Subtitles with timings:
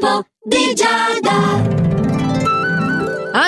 [0.00, 1.87] L'oroscopo di Giada.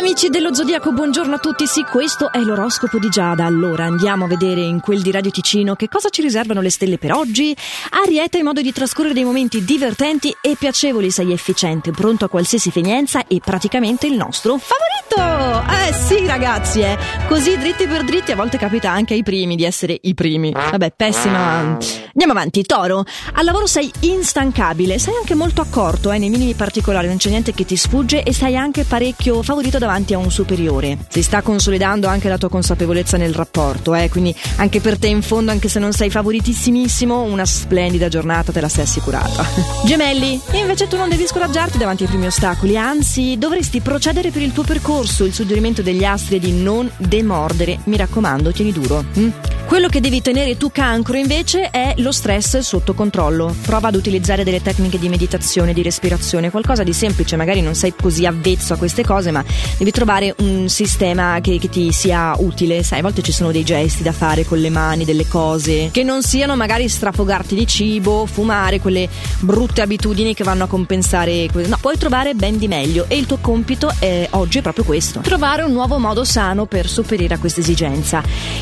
[0.00, 1.66] Amici dello Zodiaco, buongiorno a tutti.
[1.66, 3.44] Sì, questo è l'oroscopo di Giada.
[3.44, 6.96] Allora andiamo a vedere in quel di Radio Ticino che cosa ci riservano le stelle
[6.96, 7.54] per oggi.
[8.02, 12.70] Ariete hai modo di trascorrere dei momenti divertenti e piacevoli, sei efficiente, pronto a qualsiasi
[12.70, 15.68] evenienza e praticamente il nostro favorito.
[15.70, 16.96] Eh sì, ragazzi, eh.
[17.28, 20.50] Così dritti per dritti a volte capita anche ai primi di essere i primi.
[20.50, 21.58] Vabbè, pessima.
[21.58, 22.64] Andiamo avanti.
[22.64, 23.04] Toro,
[23.34, 27.52] al lavoro sei instancabile, sei anche molto accorto, eh, nei minimi particolari, non c'è niente
[27.52, 30.98] che ti sfugge e sei anche parecchio favorito davanti a un superiore.
[31.08, 34.08] Si sta consolidando anche la tua consapevolezza nel rapporto, eh?
[34.08, 38.60] quindi anche per te in fondo, anche se non sei favoritissimissimo, una splendida giornata te
[38.60, 39.44] la sei assicurata.
[39.84, 44.52] Gemelli, invece tu non devi scoraggiarti davanti ai primi ostacoli, anzi dovresti procedere per il
[44.52, 45.24] tuo percorso.
[45.24, 49.04] Il suggerimento degli astri è di non demordere, mi raccomando, tieni duro.
[49.14, 49.59] Hm?
[49.70, 53.54] Quello che devi tenere tu cancro invece è lo stress sotto controllo.
[53.62, 57.94] Prova ad utilizzare delle tecniche di meditazione, di respirazione, qualcosa di semplice, magari non sei
[57.94, 59.44] così avvezzo a queste cose, ma
[59.78, 62.82] devi trovare un sistema che, che, ti sia utile.
[62.82, 66.02] Sai, a volte ci sono dei gesti da fare con le mani, delle cose che
[66.02, 71.46] non siano magari strafogarti di cibo, fumare, quelle brutte abitudini che vanno a compensare.
[71.52, 75.20] No, puoi trovare ben di meglio e il tuo compito è, oggi è proprio questo:
[75.20, 78.20] trovare un nuovo modo sano per sopperire a questa esigenza.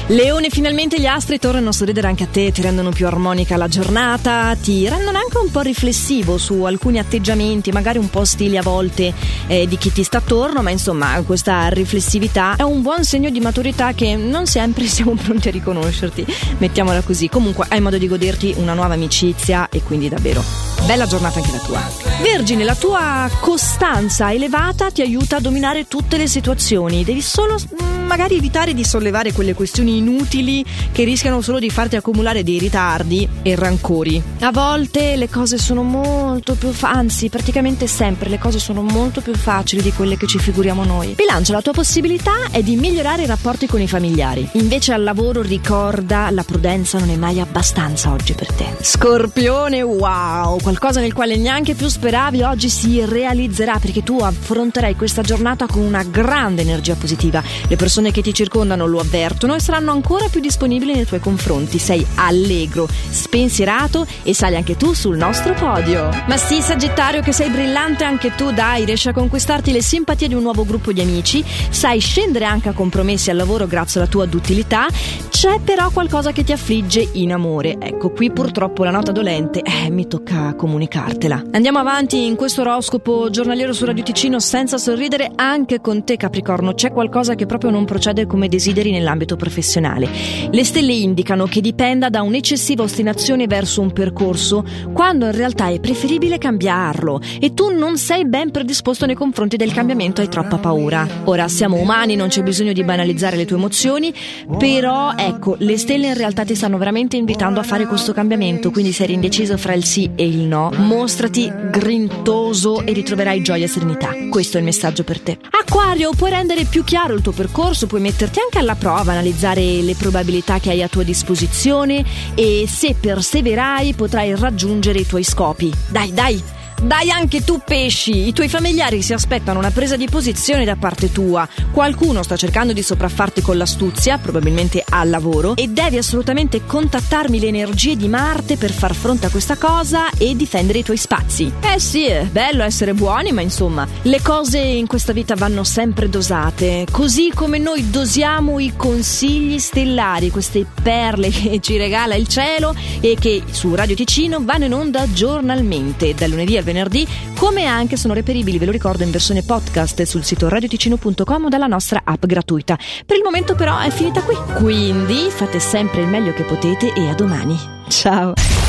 [0.09, 3.69] Leone, finalmente gli astri tornano a sorridere anche a te, ti rendono più armonica la
[3.69, 8.63] giornata, ti rendono anche un po' riflessivo su alcuni atteggiamenti, magari un po' stili a
[8.63, 9.13] volte
[9.47, 13.41] eh, di chi ti sta attorno, ma insomma questa riflessività è un buon segno di
[13.41, 16.27] maturità che non sempre siamo pronti a riconoscerti,
[16.59, 17.29] mettiamola così.
[17.29, 20.43] Comunque hai modo di goderti una nuova amicizia e quindi davvero
[20.87, 21.91] bella giornata anche la tua.
[22.23, 27.98] Vergine, la tua costanza elevata ti aiuta a dominare tutte le situazioni, devi solo mm,
[28.09, 33.29] magari evitare di sollevare quelle questioni inutili che rischiano solo di farti accumulare dei ritardi
[33.43, 34.21] e rancori.
[34.41, 39.21] A volte le cose sono molto più fa- anzi, praticamente sempre le cose sono molto
[39.21, 41.13] più facili di quelle che ci figuriamo noi.
[41.13, 44.49] Bilancia, la tua possibilità è di migliorare i rapporti con i familiari.
[44.53, 48.77] Invece al lavoro ricorda la prudenza non è mai abbastanza oggi per te.
[48.81, 55.21] Scorpione, wow, qualcosa nel quale neanche più speravi oggi si realizzerà perché tu affronterai questa
[55.21, 57.43] giornata con una grande energia positiva.
[57.69, 61.79] Le persone che ti circondano lo avvertono e saranno ancora più disponibili nei tuoi confronti.
[61.79, 66.09] Sei allegro, spensierato e sali anche tu sul nostro podio.
[66.27, 70.35] Ma sì, Sagittario, che sei brillante anche tu, dai, riesci a conquistarti le simpatie di
[70.35, 74.27] un nuovo gruppo di amici, sai scendere anche a compromessi al lavoro grazie alla tua
[74.27, 74.87] duttilità.
[75.29, 77.77] C'è però qualcosa che ti affligge in amore.
[77.79, 81.45] Ecco, qui purtroppo la nota dolente, eh, mi tocca comunicartela.
[81.53, 86.75] Andiamo avanti in questo oroscopo giornaliero su Radio Ticino senza sorridere anche con te Capricorno.
[86.75, 90.09] C'è qualcosa che proprio non procede come desideri nell'ambito professionale.
[90.51, 94.63] Le stelle indicano che dipenda da un'eccessiva ostinazione verso un percorso
[94.93, 99.73] quando in realtà è preferibile cambiarlo e tu non sei ben predisposto nei confronti del
[99.73, 101.09] cambiamento, hai troppa paura.
[101.25, 104.13] Ora siamo umani, non c'è bisogno di banalizzare le tue emozioni,
[104.59, 108.93] però ecco, le stelle in realtà ti stanno veramente invitando a fare questo cambiamento, quindi
[108.93, 113.69] se eri indeciso fra il sì e il no, mostrati grintoso e ritroverai gioia e
[113.69, 114.11] serenità.
[114.29, 115.39] Questo è il messaggio per te.
[115.51, 119.95] Acquario, puoi rendere più chiaro il tuo percorso, puoi metterti anche alla prova, analizzare le
[119.95, 125.73] probabilità che hai a tua disposizione e se perseverai potrai raggiungere i tuoi scopi.
[125.89, 126.58] Dai, dai!
[126.81, 131.11] Dai anche tu pesci, i tuoi familiari si aspettano una presa di posizione da parte
[131.11, 131.47] tua.
[131.73, 137.49] Qualcuno sta cercando di sopraffarti con l'astuzia, probabilmente al lavoro, e devi assolutamente contattarmi le
[137.49, 141.53] energie di Marte per far fronte a questa cosa e difendere i tuoi spazi.
[141.61, 146.09] Eh sì, è bello essere buoni, ma insomma, le cose in questa vita vanno sempre
[146.09, 152.73] dosate, così come noi dosiamo i consigli stellari, queste perle che ci regala il cielo
[153.01, 157.07] e che su Radio Ticino vanno in onda giornalmente, dal lunedì al venerdì,
[157.37, 161.67] come anche sono reperibili, ve lo ricordo, in versione podcast sul sito radioticino.com o dalla
[161.67, 162.79] nostra app gratuita.
[163.07, 167.09] Per il momento però è finita qui, quindi fate sempre il meglio che potete e
[167.09, 167.59] a domani.
[167.89, 168.67] Ciao!